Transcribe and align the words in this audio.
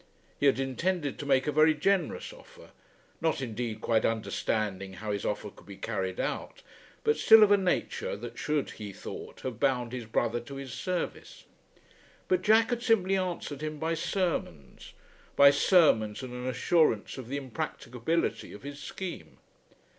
He 0.39 0.47
had 0.47 0.57
intended 0.59 1.19
to 1.19 1.27
make 1.27 1.45
a 1.45 1.51
very 1.51 1.75
generous 1.75 2.33
offer, 2.33 2.71
not 3.21 3.39
indeed 3.39 3.81
quite 3.81 4.03
understanding 4.03 4.93
how 4.93 5.11
his 5.11 5.25
offer 5.27 5.51
could 5.51 5.67
be 5.67 5.77
carried 5.77 6.19
out, 6.19 6.63
but 7.03 7.17
still 7.17 7.43
of 7.43 7.51
a 7.51 7.55
nature 7.57 8.15
that 8.17 8.35
should, 8.39 8.71
he 8.71 8.93
thought, 8.93 9.41
have 9.41 9.59
bound 9.59 9.91
his 9.91 10.05
brother 10.05 10.39
to 10.39 10.55
his 10.55 10.73
service. 10.73 11.45
But 12.27 12.41
Jack 12.41 12.71
had 12.71 12.81
simply 12.81 13.15
answered 13.15 13.61
him 13.61 13.77
by 13.77 13.93
sermons; 13.93 14.93
by 15.35 15.51
sermons 15.51 16.23
and 16.23 16.33
an 16.33 16.47
assurance 16.47 17.19
of 17.19 17.27
the 17.27 17.37
impracticability 17.37 18.53
of 18.53 18.63
his 18.63 18.79
scheme. 18.81 19.37